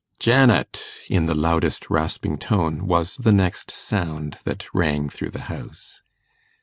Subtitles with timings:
[0.17, 6.01] 'Janet!' in the loudest rasping tone, was the next sound that rang through the house.